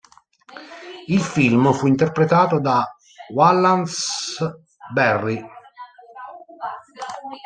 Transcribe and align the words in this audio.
Il 1.05 1.19
film 1.21 1.71
fu 1.73 1.85
interpretato 1.85 2.59
da 2.59 2.83
Wallace 3.35 3.93
Beery. 4.91 5.39